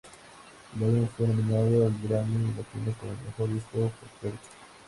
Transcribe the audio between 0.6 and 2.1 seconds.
El álbum fue nominado al